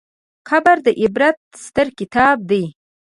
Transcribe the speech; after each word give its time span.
قبر 0.49 0.75
د 0.85 0.87
عبرت 1.01 1.37
ستر 1.65 1.87
کتاب 1.99 2.37
دی. 2.49 2.63